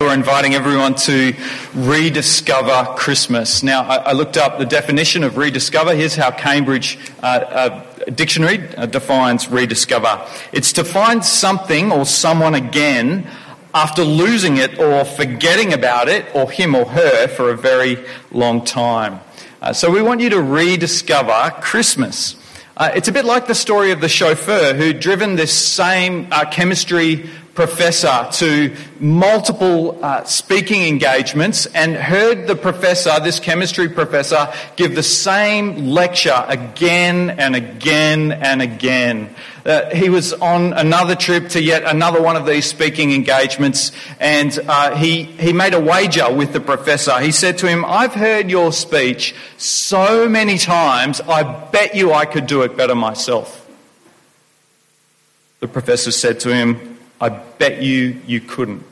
[0.00, 1.34] We're inviting everyone to
[1.74, 3.64] rediscover Christmas.
[3.64, 5.92] Now, I, I, looked up the definition of rediscover.
[5.92, 12.54] Here's how Cambridge uh, uh, Dictionary uh, defines rediscover it's to find something or someone
[12.54, 13.26] again
[13.74, 17.98] after losing it or forgetting about it or him or her for a very
[18.30, 19.18] long time.
[19.60, 22.36] Uh, so, we want you to rediscover Christmas.
[22.76, 26.48] Uh, it's a bit like the story of the chauffeur who'd driven this same uh,
[26.48, 27.28] chemistry
[27.58, 35.02] professor to multiple uh, speaking engagements and heard the professor, this chemistry professor, give the
[35.02, 39.34] same lecture again and again and again.
[39.66, 43.90] Uh, he was on another trip to yet another one of these speaking engagements
[44.20, 47.18] and uh, he, he made a wager with the professor.
[47.18, 52.24] He said to him, I've heard your speech so many times, I bet you I
[52.24, 53.68] could do it better myself.
[55.58, 58.84] The professor said to him, I bet you you couldn't.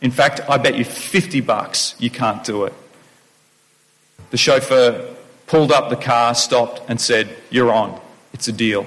[0.00, 2.74] In fact, I bet you 50 bucks you can't do it.
[4.30, 5.14] The chauffeur
[5.46, 8.00] pulled up the car, stopped, and said, You're on.
[8.32, 8.86] It's a deal.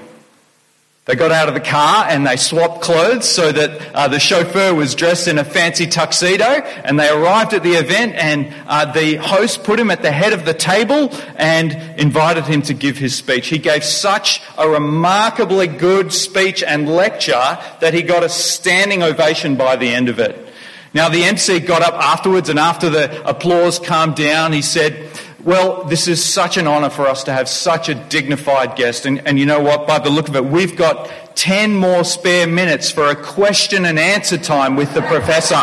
[1.06, 4.72] They got out of the car and they swapped clothes so that uh, the chauffeur
[4.74, 9.16] was dressed in a fancy tuxedo and they arrived at the event and uh, the
[9.16, 13.14] host put him at the head of the table and invited him to give his
[13.14, 13.48] speech.
[13.48, 19.56] He gave such a remarkably good speech and lecture that he got a standing ovation
[19.56, 20.40] by the end of it.
[20.94, 25.10] Now the MC got up afterwards and after the applause calmed down, he said,
[25.44, 29.04] well, this is such an honour for us to have such a dignified guest.
[29.04, 29.86] And, and, you know what?
[29.86, 33.98] By the look of it, we've got 10 more spare minutes for a question and
[33.98, 35.62] answer time with the professor.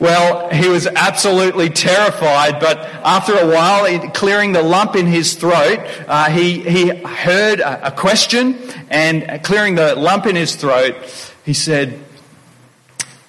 [0.00, 5.78] Well, he was absolutely terrified, but after a while, clearing the lump in his throat,
[6.08, 8.58] uh, he, he heard a, a question
[8.90, 10.96] and clearing the lump in his throat,
[11.44, 12.00] he said,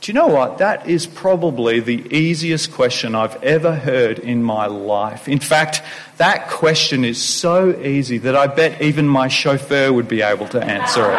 [0.03, 0.57] do you know what?
[0.57, 5.29] That is probably the easiest question I've ever heard in my life.
[5.29, 5.81] In fact,
[6.17, 10.61] that question is so easy that I bet even my chauffeur would be able to
[10.61, 11.07] answer it.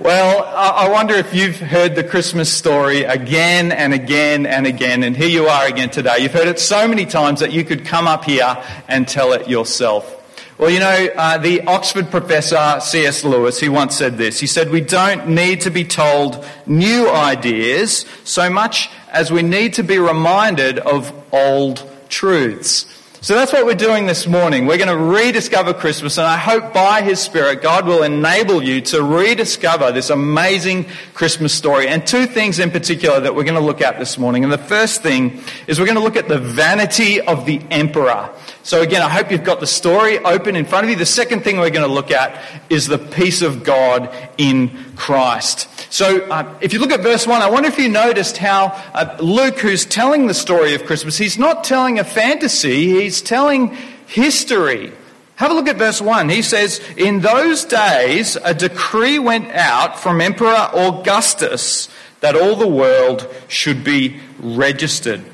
[0.00, 5.16] well, I wonder if you've heard the Christmas story again and again and again, and
[5.16, 6.16] here you are again today.
[6.18, 9.48] You've heard it so many times that you could come up here and tell it
[9.48, 10.19] yourself.
[10.60, 13.24] Well, you know, uh, the Oxford professor C.S.
[13.24, 14.38] Lewis, he once said this.
[14.38, 19.72] He said, We don't need to be told new ideas so much as we need
[19.74, 22.84] to be reminded of old truths.
[23.22, 24.64] So that's what we're doing this morning.
[24.64, 28.80] We're going to rediscover Christmas, and I hope by His Spirit, God will enable you
[28.80, 31.86] to rediscover this amazing Christmas story.
[31.86, 34.42] And two things in particular that we're going to look at this morning.
[34.42, 38.30] And the first thing is we're going to look at the vanity of the emperor.
[38.62, 40.96] So again, I hope you've got the story open in front of you.
[40.96, 45.68] The second thing we're going to look at is the peace of God in Christ.
[45.90, 49.16] So, uh, if you look at verse 1, I wonder if you noticed how uh,
[49.20, 54.92] Luke, who's telling the story of Christmas, he's not telling a fantasy, he's telling history.
[55.34, 56.28] Have a look at verse 1.
[56.28, 61.88] He says, In those days, a decree went out from Emperor Augustus
[62.20, 65.24] that all the world should be registered.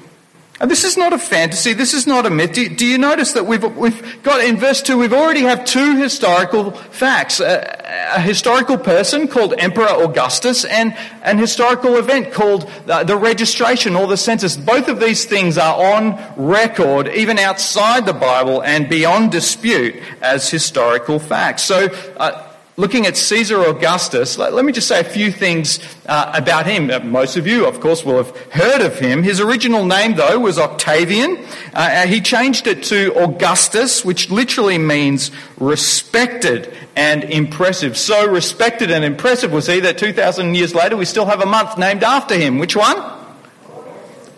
[0.59, 1.75] And this is not a fantasy.
[1.75, 2.55] This is not a myth.
[2.55, 5.97] Do, do you notice that we've, we've got in verse 2, we've already have two
[5.97, 7.41] historical facts.
[7.41, 13.97] A, a historical person called Emperor Augustus and an historical event called the, the, registration
[13.97, 14.57] or the census.
[14.57, 20.49] Both of these things are on record, even outside the Bible and beyond dispute as
[20.49, 21.65] historical facts.
[21.65, 22.46] So, uh,
[22.77, 26.91] looking at Caesar Augustus, let, me just say a few things uh, about him.
[26.91, 29.23] Uh, most of you, of course, will have heard of him.
[29.23, 31.39] His original name, though, was Octavian.
[31.39, 31.43] Uh,
[31.75, 37.97] uh, he changed it to Augustus, which literally means respected and impressive.
[37.97, 41.79] So respected and impressive was he that 2,000 years later we still have a month
[41.79, 42.59] named after him.
[42.59, 42.97] Which one?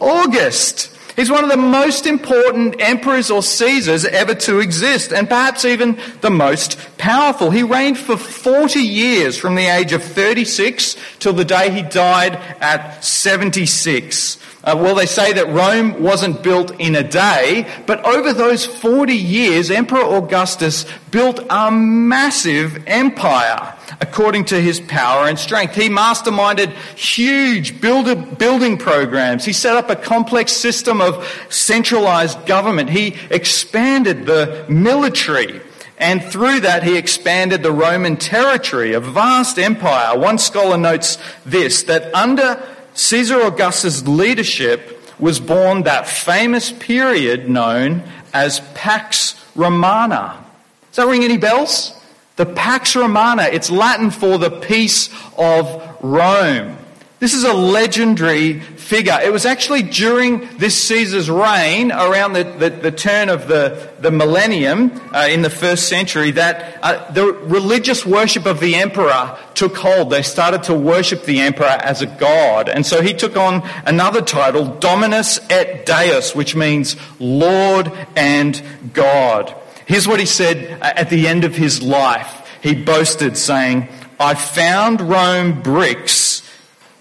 [0.01, 0.95] August.
[1.19, 5.99] He's one of the most important emperors or Caesars ever to exist, and perhaps even
[6.21, 7.51] the most powerful.
[7.51, 12.37] He reigned for 40 years from the age of 36 till the day he died
[12.61, 14.39] at 76.
[14.69, 19.15] Uh, well, they say that Rome wasn't built in a day, but over those 40
[19.15, 25.75] years, Emperor Augustus built a massive empire according to his power and strength.
[25.75, 29.47] He masterminded huge building programs.
[29.47, 32.91] He set up a complex system of centralized government.
[32.91, 35.63] He expanded the military.
[35.97, 40.19] And through that, he expanded the Roman territory, a vast empire.
[40.19, 41.17] One scholar notes
[41.47, 42.63] this, that under
[42.99, 48.03] Caesar Augustus' leadership was born that famous period known
[48.35, 50.45] as Pax Romana.
[50.91, 51.95] Does that ring any bells?
[52.35, 56.77] The Pax Romana, it's Latin for the peace of Rome.
[57.21, 59.19] This is a legendary figure.
[59.21, 64.13] It was actually during this Caesar's reign, around the, the, the turn of the, the
[64.13, 69.77] millennium uh, in the first century, that uh, the religious worship of the emperor took
[69.77, 70.11] hold.
[70.11, 72.69] They started to worship the emperor as a god.
[72.69, 78.63] And so he took on another title, Dominus et Deus, which means Lord and
[78.93, 79.53] God.
[79.87, 82.49] Here's what he said uh, at the end of his life.
[82.63, 83.89] He boasted, saying,
[84.21, 86.38] I found Rome bricks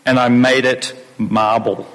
[0.07, 1.85] and I made it marble.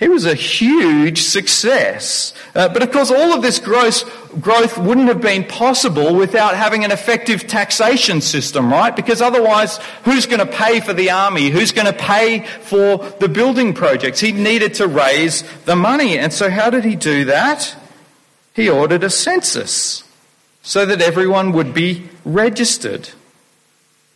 [0.00, 2.32] He was a huge success.
[2.54, 4.02] Uh, but of course, all of this growth,
[4.40, 8.96] growth wouldn't have been possible without having an effective taxation system, right?
[8.96, 11.50] Because otherwise, who's going to pay for the army?
[11.50, 14.20] Who's going to pay for the building projects?
[14.20, 16.16] He needed to raise the money.
[16.16, 17.76] And so how did he do that?
[18.54, 20.02] He ordered a census
[20.62, 23.10] so that everyone would be registered.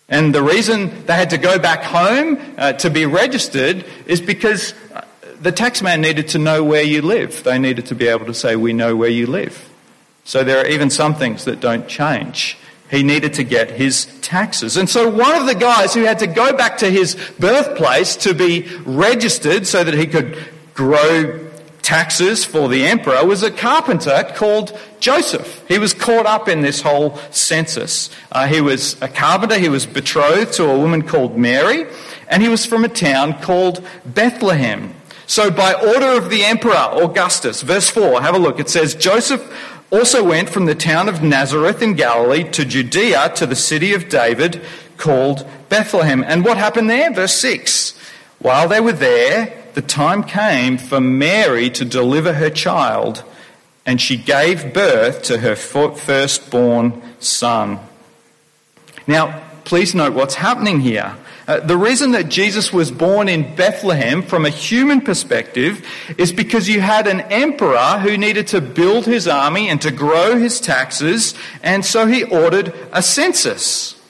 [0.08, 4.74] And the reason they had to go back home uh, to be registered is because
[4.92, 5.04] uh,
[5.40, 7.42] the taxman needed to know where you live.
[7.42, 9.70] They needed to be able to say, We know where you live.
[10.24, 12.56] So there are even some things that don't change.
[12.90, 14.76] He needed to get his taxes.
[14.76, 18.34] And so one of the guys who had to go back to his birthplace to
[18.34, 20.38] be registered so that he could
[20.74, 21.43] grow
[21.84, 25.62] taxes for the emperor was a carpenter called Joseph.
[25.68, 28.10] He was caught up in this whole census.
[28.32, 31.86] Uh, he was a carpenter, he was betrothed to a woman called Mary,
[32.28, 34.94] and he was from a town called Bethlehem.
[35.26, 38.58] So, by order of the emperor Augustus, verse 4, have a look.
[38.58, 39.42] It says, Joseph
[39.90, 44.08] also went from the town of Nazareth in Galilee to Judea to the city of
[44.08, 44.60] David
[44.96, 46.24] called Bethlehem.
[46.26, 47.12] And what happened there?
[47.12, 47.98] Verse 6.
[48.40, 53.24] While they were there, the time came for Mary to deliver her child,
[53.84, 57.78] and she gave birth to her firstborn son.
[59.06, 61.16] Now, please note what's happening here.
[61.46, 65.86] Uh, the reason that Jesus was born in Bethlehem from a human perspective
[66.16, 70.38] is because you had an emperor who needed to build his army and to grow
[70.38, 74.00] his taxes, and so he ordered a census.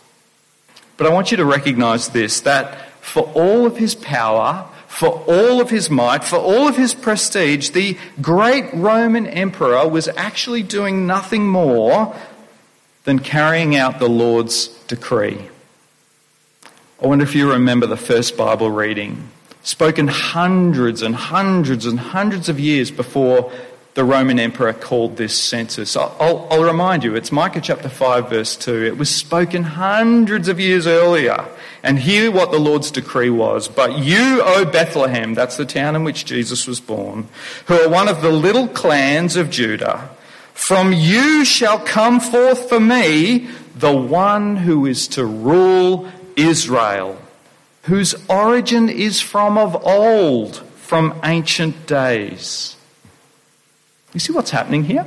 [0.96, 5.60] But I want you to recognize this that for all of his power, for all
[5.60, 11.04] of his might, for all of his prestige, the great Roman emperor was actually doing
[11.04, 12.14] nothing more
[13.02, 15.48] than carrying out the Lord's decree.
[17.02, 19.30] I wonder if you remember the first Bible reading,
[19.64, 23.50] spoken hundreds and hundreds and hundreds of years before
[23.94, 25.96] the Roman emperor called this census.
[25.96, 28.84] I'll, I'll, remind you, it's Micah chapter 5, verse 2.
[28.84, 31.46] It was spoken hundreds of years earlier.
[31.84, 33.68] And hear what the Lord's decree was.
[33.68, 37.28] But you, O Bethlehem, that's the town in which Jesus was born,
[37.66, 40.08] who are one of the little clans of Judah,
[40.54, 47.20] from you shall come forth for me the one who is to rule Israel,
[47.82, 52.73] whose origin is from of old, from ancient days.
[54.14, 55.06] You see what's happening here?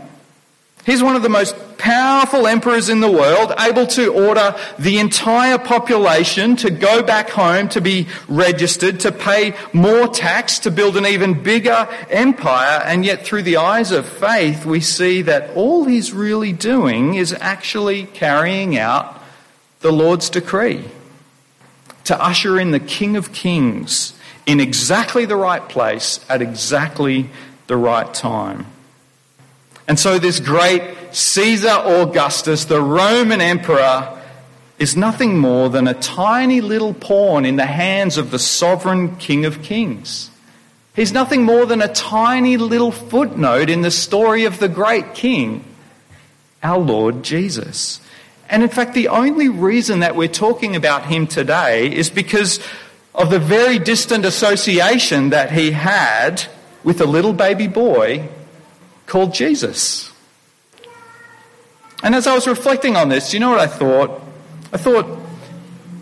[0.85, 5.57] He's one of the most powerful emperors in the world, able to order the entire
[5.57, 11.05] population to go back home, to be registered, to pay more tax, to build an
[11.05, 12.81] even bigger empire.
[12.85, 17.33] And yet, through the eyes of faith, we see that all he's really doing is
[17.33, 19.21] actually carrying out
[19.81, 20.85] the Lord's decree
[22.05, 24.13] to usher in the King of Kings
[24.45, 27.29] in exactly the right place at exactly
[27.67, 28.67] the right time.
[29.87, 34.21] And so, this great Caesar Augustus, the Roman emperor,
[34.79, 39.45] is nothing more than a tiny little pawn in the hands of the sovereign King
[39.45, 40.29] of Kings.
[40.95, 45.63] He's nothing more than a tiny little footnote in the story of the great King,
[46.61, 48.01] our Lord Jesus.
[48.49, 52.59] And in fact, the only reason that we're talking about him today is because
[53.15, 56.43] of the very distant association that he had
[56.83, 58.29] with a little baby boy
[59.07, 60.11] called Jesus.
[62.03, 64.21] And as I was reflecting on this, you know what I thought?
[64.71, 65.07] I thought,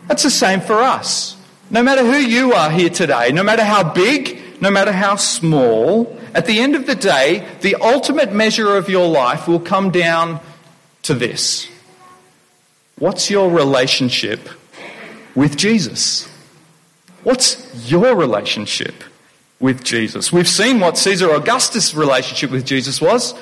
[0.07, 1.37] that's the same for us.
[1.69, 6.19] No matter who you are here today, no matter how big, no matter how small,
[6.33, 10.41] at the end of the day, the ultimate measure of your life will come down
[11.03, 11.67] to this.
[12.97, 14.49] What's your relationship
[15.33, 16.29] with Jesus?
[17.23, 19.03] What's your relationship
[19.59, 20.31] with Jesus.
[20.31, 23.33] We've seen what Caesar Augustus' relationship with Jesus was.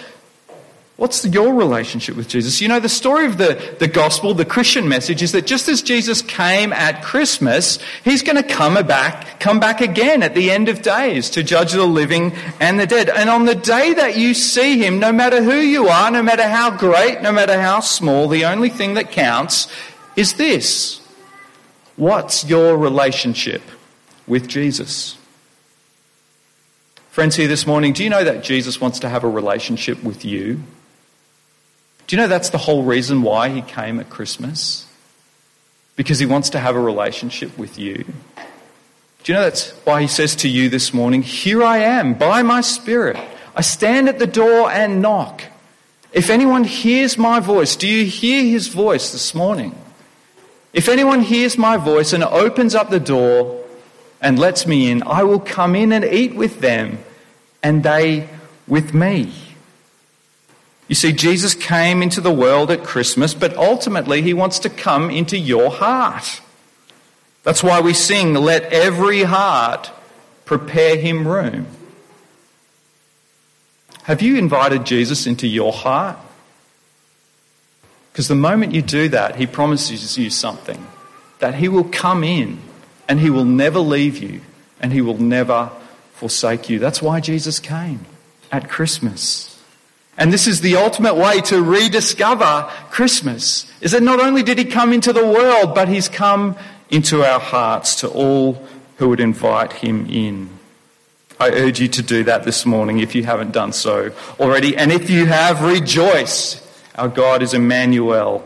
[0.95, 2.61] What's your relationship with Jesus?
[2.61, 5.81] You know, the story of the, the gospel, the Christian message is that just as
[5.81, 10.69] Jesus came at Christmas, he's going to come back, come back again at the end
[10.69, 13.09] of days to judge the living and the dead.
[13.09, 16.47] And on the day that you see him, no matter who you are, no matter
[16.47, 19.67] how great, no matter how small, the only thing that counts
[20.15, 21.01] is this.
[21.95, 23.63] What's your relationship
[24.27, 25.17] with Jesus?
[27.13, 30.25] Friends here this morning, do you know that Jesus wants to have a relationship with
[30.25, 30.55] you?
[32.07, 34.87] Do you know that's the whole reason why he came at Christmas?
[35.95, 37.97] Because he wants to have a relationship with you.
[37.97, 42.41] Do you know that's why he says to you this morning, Here I am, by
[42.41, 43.19] my Spirit.
[43.55, 45.43] I stand at the door and knock.
[46.13, 49.79] If anyone hears my voice, do you hear his voice this morning?
[50.73, 53.62] If anyone hears my voice and opens up the door
[54.23, 56.97] and lets me in, I will come in and eat with them
[57.61, 58.29] and they
[58.67, 59.31] with me.
[60.87, 65.09] You see, Jesus came into the world at Christmas, but ultimately he wants to come
[65.09, 66.41] into your heart.
[67.43, 69.91] That's why we sing, Let every heart
[70.45, 71.67] prepare him room.
[74.03, 76.17] Have you invited Jesus into your heart?
[78.11, 80.85] Because the moment you do that, he promises you something
[81.39, 82.59] that he will come in
[83.13, 84.41] and he will never leave you
[84.79, 85.69] and he will never
[86.13, 86.79] forsake you.
[86.79, 88.07] That's why Jesus came
[88.51, 89.61] at Christmas.
[90.17, 93.71] And this is the ultimate way to rediscover Christmas.
[93.81, 96.55] Is that not only did he come into the world, but he's come
[96.89, 98.53] into our hearts to all
[98.97, 100.49] who would invite him in.
[101.39, 104.75] I urge you to do that this morning if you haven't done so already.
[104.75, 106.67] And if you have, rejoice.
[106.95, 108.43] Our God is Emmanuel,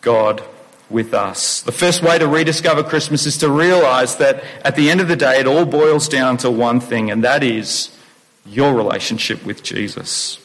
[0.00, 0.42] God
[0.90, 1.62] with us.
[1.62, 5.16] The first way to rediscover Christmas is to realize that at the end of the
[5.16, 7.90] day, it all boils down to one thing, and that is
[8.46, 10.38] your relationship with Jesus.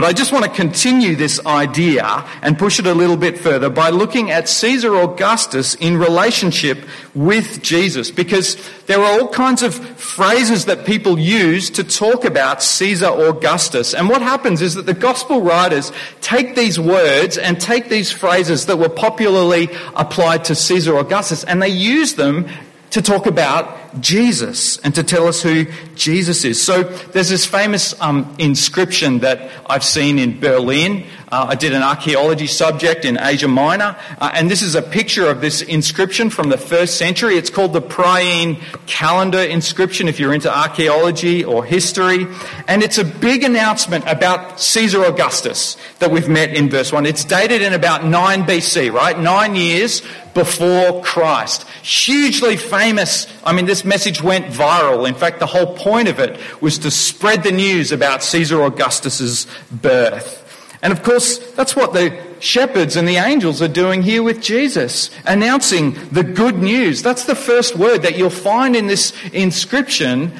[0.00, 3.68] But I just want to continue this idea and push it a little bit further
[3.68, 6.78] by looking at Caesar Augustus in relationship
[7.14, 12.62] with Jesus, because there are all kinds of phrases that people use to talk about
[12.62, 13.92] Caesar Augustus.
[13.92, 15.92] And what happens is that the gospel writers
[16.22, 21.60] take these words and take these phrases that were popularly applied to Caesar Augustus and
[21.60, 22.48] they use them
[22.88, 25.66] to talk about Jesus and to tell us who
[25.96, 26.62] Jesus is.
[26.62, 31.04] So there's this famous um, inscription that I've seen in Berlin.
[31.32, 35.28] Uh, I did an archaeology subject in Asia Minor, uh, and this is a picture
[35.28, 37.36] of this inscription from the first century.
[37.36, 42.26] It's called the Priene Calendar inscription if you're into archaeology or history.
[42.66, 47.06] And it's a big announcement about Caesar Augustus that we've met in verse 1.
[47.06, 49.18] It's dated in about 9 BC, right?
[49.18, 50.02] Nine years
[50.34, 51.64] before Christ.
[51.82, 53.26] Hugely famous.
[53.44, 55.08] I mean, this message went viral.
[55.08, 59.46] In fact, the whole point of it was to spread the news about Caesar Augustus's
[59.70, 60.38] birth.
[60.82, 65.10] And of course, that's what the shepherds and the angels are doing here with Jesus,
[65.26, 67.02] announcing the good news.
[67.02, 70.32] That's the first word that you'll find in this inscription.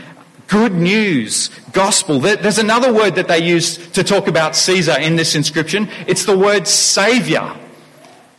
[0.48, 2.18] Good news, gospel.
[2.18, 5.88] There's another word that they use to talk about Caesar in this inscription.
[6.06, 7.54] It's the word savior.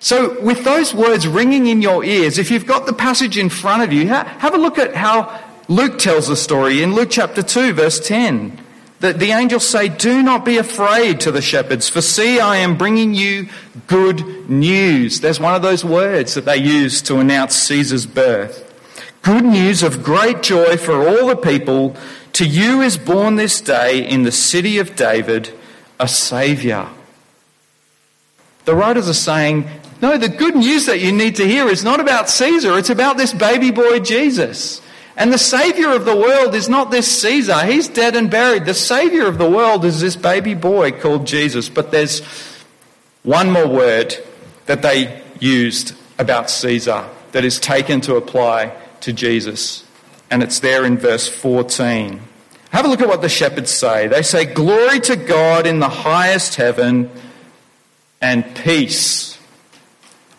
[0.04, 3.84] So, with those words ringing in your ears, if you've got the passage in front
[3.84, 7.74] of you, have a look at how Luke tells the story in Luke chapter 2,
[7.74, 8.60] verse 10.
[9.02, 12.80] That the angels say, Do not be afraid to the shepherds, for see, I am
[12.80, 13.48] bringing you
[13.86, 15.22] good news.
[15.22, 18.68] There's one of those words that they use to announce Caesar's birth.
[19.22, 21.96] Good news of great joy for all the people.
[22.34, 25.54] To you is born this day in the city of David
[26.00, 26.90] a Saviour.
[28.66, 29.68] The writers are saying,
[30.02, 33.18] no, the good news that you need to hear is not about Caesar, it's about
[33.18, 34.82] this baby boy Jesus.
[35.16, 38.66] And the Saviour of the world is not this Caesar, he's dead and buried.
[38.66, 41.70] The Saviour of the world is this baby boy called Jesus.
[41.70, 42.22] But there's
[43.24, 44.16] one more word
[44.66, 49.86] that they used about Caesar that is taken to apply to Jesus.
[50.32, 52.22] And it's there in verse 14.
[52.72, 54.08] Have a look at what the shepherds say.
[54.08, 57.12] They say, Glory to God in the highest heaven
[58.22, 59.31] and peace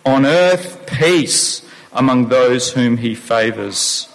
[0.05, 4.09] on earth, peace among those whom he favours.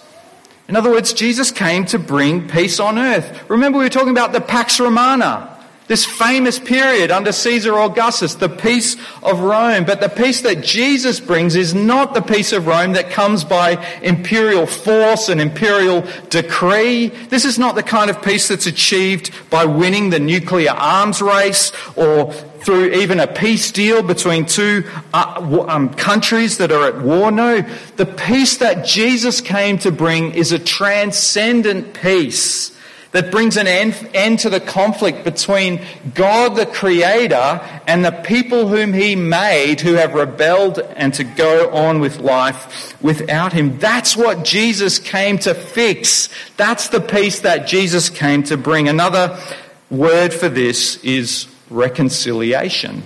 [0.68, 3.48] In other words, Jesus came to bring peace on earth.
[3.48, 8.50] Remember, we were talking about the Pax Romana, this famous period under Caesar Augustus, the
[8.50, 9.86] peace of Rome.
[9.86, 13.82] But the peace that Jesus brings is not the peace of Rome that comes by
[14.02, 17.08] imperial force and imperial decree.
[17.08, 21.72] This is not the kind of peace that's achieved by winning the nuclear arms race
[21.96, 24.84] or through even a peace deal between two
[25.14, 27.30] uh, um, countries that are at war.
[27.30, 27.62] No,
[27.96, 32.76] the peace that Jesus came to bring is a transcendent peace
[33.12, 35.80] that brings an end, end, to the conflict between
[36.14, 41.70] God the Creator and the people whom He made who have rebelled and to go
[41.70, 43.78] on with life without Him.
[43.78, 46.28] That's what Jesus came to fix.
[46.56, 48.88] That's the peace that Jesus came to bring.
[48.88, 49.38] Another
[49.90, 53.02] word for this is reconciliation.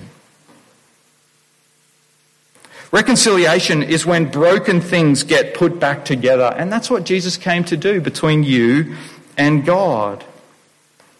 [2.91, 7.77] Reconciliation is when broken things get put back together, and that's what Jesus came to
[7.77, 8.97] do between you
[9.39, 10.25] and God.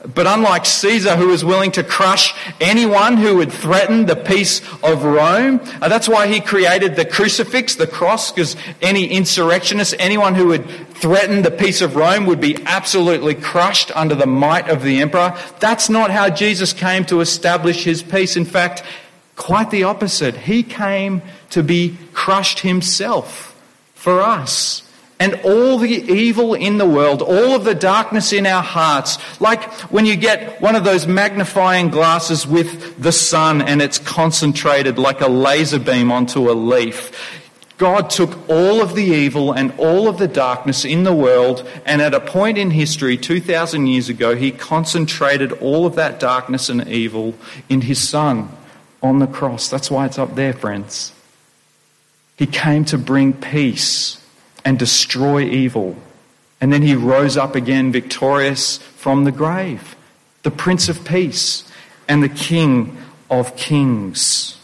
[0.03, 5.05] But unlike Caesar, who was willing to crush anyone who would threaten the peace of
[5.05, 10.49] Rome, uh, that's why he created the crucifix, the cross, because any insurrectionist, anyone who
[10.49, 15.01] would threaten the peace of Rome would be absolutely crushed under the might of the
[15.01, 15.39] emperor.
[15.61, 18.37] That's not how Jesus came to establish his peace.
[18.37, 18.83] In fact,
[19.37, 20.37] quite the opposite.
[20.37, 23.57] He came to be crushed himself
[23.95, 24.83] for us
[25.23, 29.63] and all the evil in the world, all of the darkness in our hearts, like
[29.93, 35.21] when you get one of those magnifying glasses with the sun and it's concentrated like
[35.21, 37.39] a laser beam onto a leaf.
[37.79, 42.03] God took all of the evil and all of the darkness in the world, and
[42.03, 46.89] at a point in history, 2,000 years ago, He concentrated all of that darkness and
[46.89, 47.35] evil
[47.69, 48.49] in His Son
[49.05, 49.69] on the cross.
[49.69, 51.13] That's why it's up there, friends.
[52.37, 54.19] He came to bring peace
[54.65, 55.97] and destroy evil.
[56.61, 59.97] And then he rose up again victorious from the grave,
[60.43, 61.71] the Prince of Peace
[62.09, 62.97] and the King
[63.31, 64.59] of Kings.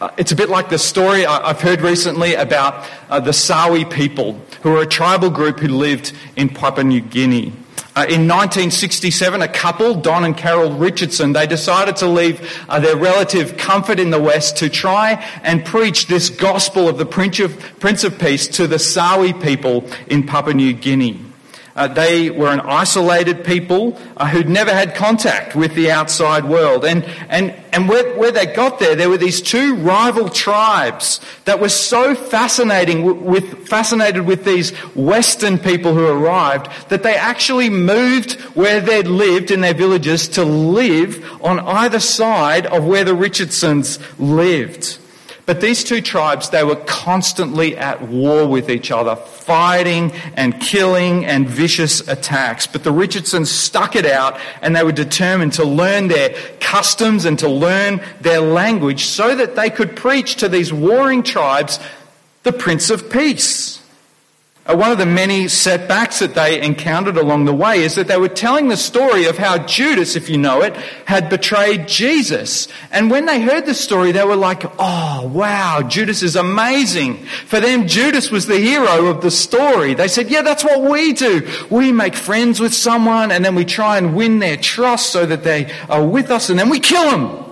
[0.00, 4.40] Uh, it's a bit like the story I've heard recently about uh, the Sawi people,
[4.62, 7.52] who are a tribal group who lived in Papua New Guinea.
[7.94, 12.96] Uh, in 1967, a couple, Don and Carol Richardson, they decided to leave uh, their
[12.96, 17.58] relative comfort in the West to try and preach this gospel of the Prince of,
[17.80, 21.31] Prince of Peace to the Sawi people in Papua New Guinea.
[21.74, 26.84] Uh, they were an isolated people uh, who'd never had contact with the outside world.
[26.84, 31.60] And, and, and where, where they got there, there were these two rival tribes that
[31.60, 38.32] were so fascinating with, fascinated with these Western people who arrived that they actually moved
[38.54, 43.98] where they'd lived in their villages to live on either side of where the Richardsons
[44.18, 44.98] lived.
[45.44, 51.26] But these two tribes, they were constantly at war with each other, fighting and killing
[51.26, 52.66] and vicious attacks.
[52.66, 57.38] But the Richardsons stuck it out and they were determined to learn their customs and
[57.40, 61.80] to learn their language so that they could preach to these warring tribes
[62.44, 63.81] the Prince of Peace.
[64.64, 68.16] Uh, one of the many setbacks that they encountered along the way is that they
[68.16, 72.68] were telling the story of how Judas, if you know it, had betrayed Jesus.
[72.92, 77.16] And when they heard the story, they were like, oh, wow, Judas is amazing.
[77.46, 79.94] For them, Judas was the hero of the story.
[79.94, 81.48] They said, yeah, that's what we do.
[81.68, 85.42] We make friends with someone and then we try and win their trust so that
[85.42, 87.44] they are with us and then we kill them.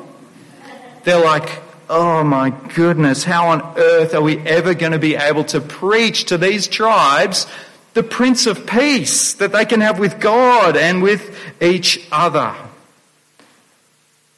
[1.02, 1.60] They're like,
[1.90, 6.26] oh my goodness, how on earth are we ever going to be able to preach
[6.26, 7.46] to these tribes
[7.92, 12.55] the Prince of Peace that they can have with God and with each other?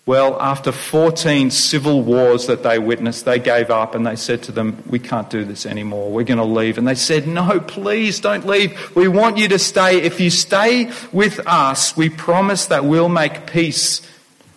[0.04, 4.52] Well, after 14 civil wars that they witnessed, they gave up and they said to
[4.52, 6.10] them, We can't do this anymore.
[6.10, 6.76] We're going to leave.
[6.76, 8.96] And they said, No, please don't leave.
[8.96, 10.00] We want you to stay.
[10.00, 14.00] If you stay with us, we promise that we'll make peace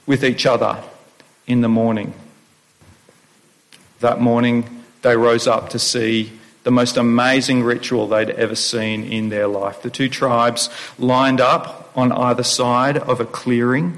[0.07, 0.81] with each other
[1.45, 2.13] in the morning.
[4.05, 9.29] That morning, they rose up to see the most amazing ritual they'd ever seen in
[9.29, 9.81] their life.
[9.81, 13.97] The two tribes lined up on either side of a clearing.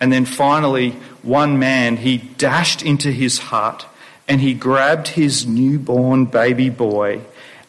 [0.00, 3.86] And then finally, one man, he dashed into his hut
[4.26, 7.20] and he grabbed his newborn baby boy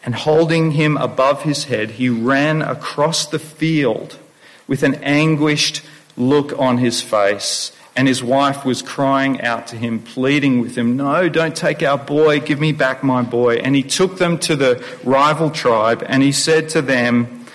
[0.02, 4.18] and holding him above his head, he ran across the field
[4.66, 5.80] with an anguished
[6.16, 10.96] look on his face and his wife was crying out to him, pleading with him,
[10.96, 13.56] No, don't take our boy, give me back my boy.
[13.56, 17.46] And he took them to the rival tribe and he said to them,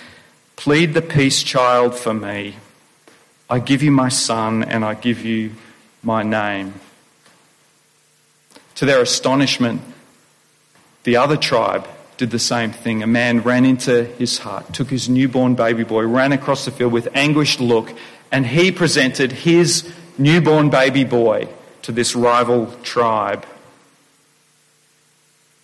[0.56, 2.56] Plead the peace child for me.
[3.50, 5.52] I give you my son and I give you
[6.02, 6.74] my name.
[8.76, 9.80] To their astonishment,
[11.02, 13.02] the other tribe did the same thing.
[13.02, 16.92] A man ran into his hut, took his newborn baby boy, ran across the field
[16.92, 17.92] with anguished look,
[18.30, 21.48] and he presented his newborn baby boy
[21.82, 23.46] to this rival tribe.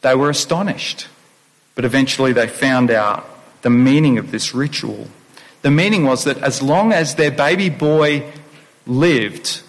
[0.01, 1.09] They were astonished,
[1.75, 3.29] but eventually they found out
[3.63, 5.09] the meaning of this ritual.
[5.63, 8.31] The meaning was that as long as their baby boy
[8.87, 9.63] lived,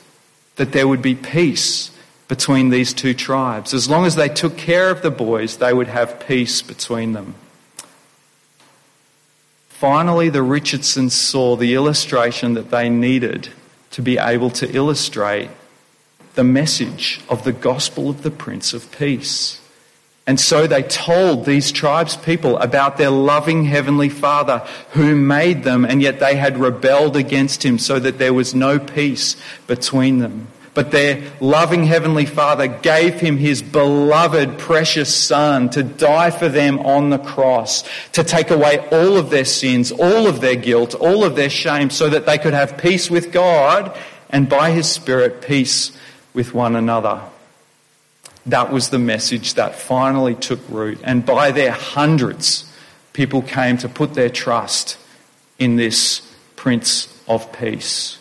[0.57, 1.91] that there would be peace
[2.27, 3.73] between these two tribes.
[3.73, 7.35] As long as they took care of the boys, they would have peace between them.
[9.69, 13.49] Finally, the Richardsons saw the illustration that they needed
[13.95, 15.49] to be able to illustrate
[16.33, 19.61] the message of the gospel of the Prince of Peace.
[20.27, 25.85] And so they told these tribes people about their loving Heavenly Father who made them,
[25.85, 30.49] and yet they had rebelled against Him so that there was no peace between them.
[30.75, 36.79] But their loving Heavenly Father gave him his beloved, precious Son to die for them
[36.79, 41.23] on the cross, to take away all of their sins, all of their guilt, all
[41.23, 43.97] of their shame, so that they could have peace with God
[44.29, 45.97] and by his Spirit, peace
[46.33, 47.21] with one another.
[48.45, 50.99] That was the message that finally took root.
[51.03, 52.71] And by their hundreds,
[53.13, 54.97] people came to put their trust
[55.57, 56.21] in this
[56.57, 58.19] Prince of Peace.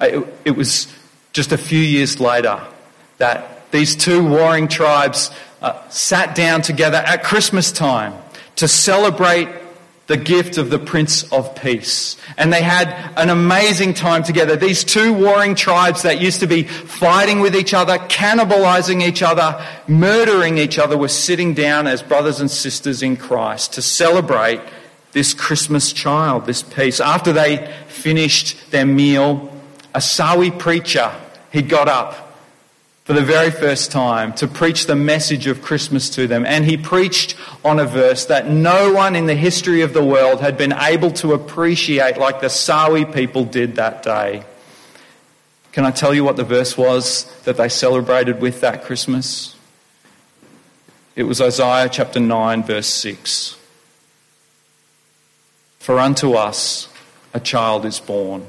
[0.00, 0.86] It, was
[1.38, 2.60] just a few years later
[3.18, 5.30] that these two warring tribes
[5.62, 8.12] uh, sat down together at Christmas time
[8.56, 9.48] to celebrate
[10.08, 12.16] the gift of the Prince of Peace.
[12.36, 14.56] And they had an amazing time together.
[14.56, 19.64] These two warring tribes that used to be fighting with each other, cannibalizing each other,
[19.86, 24.60] murdering each other were sitting down as brothers and sisters in Christ to celebrate
[25.12, 26.98] this Christmas child, this peace.
[26.98, 29.54] After they finished their meal,
[29.94, 31.12] a Sawi preacher,
[31.52, 32.28] he got up
[33.08, 36.44] for the very first time to preach the message of Christmas to them.
[36.44, 40.42] And he preached on a verse that no one in the history of the world
[40.42, 44.42] had been able to appreciate like the Sawi people did that day.
[45.72, 49.56] Can I tell you what the verse was that they celebrated with that Christmas?
[51.16, 53.56] It was Isaiah chapter 9, verse 6.
[55.78, 56.90] For unto us
[57.32, 58.44] a child is born,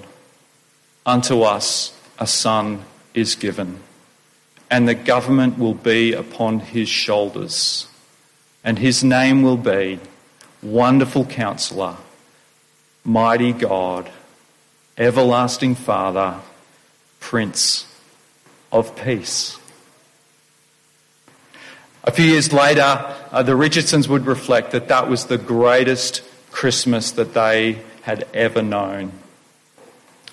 [1.06, 2.84] unto us a son
[3.20, 3.80] is given
[4.70, 7.88] and the government will be upon his shoulders.
[8.64, 10.00] And his name will be
[10.62, 11.98] Wonderful Counselor,
[13.04, 14.12] Mighty God,
[14.98, 16.40] Everlasting Father,
[17.20, 17.88] Prince
[18.72, 19.58] of Peace.
[22.04, 27.12] A few years later, uh, the Richardsons would reflect that that was the greatest Christmas
[27.12, 29.12] that they had ever known.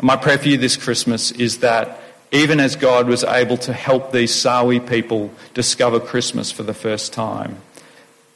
[0.01, 2.01] My prayer for you this Christmas is that
[2.37, 7.15] even as God was able to help these Sawi people discover Christmas for the first
[7.15, 7.57] time,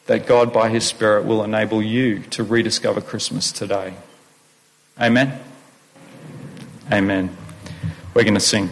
[0.07, 3.95] that God, by His Spirit, will enable you to rediscover Christmas today.
[4.99, 5.39] Amen?
[6.91, 7.37] Amen.
[8.15, 8.71] We're going to sing.